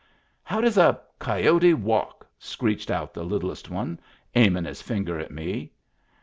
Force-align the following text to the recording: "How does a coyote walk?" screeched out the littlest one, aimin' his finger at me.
"How 0.51 0.61
does 0.61 0.79
a 0.79 0.99
coyote 1.19 1.75
walk?" 1.75 2.25
screeched 2.39 2.89
out 2.89 3.13
the 3.13 3.23
littlest 3.23 3.69
one, 3.69 3.99
aimin' 4.33 4.65
his 4.65 4.81
finger 4.81 5.19
at 5.19 5.29
me. 5.29 5.73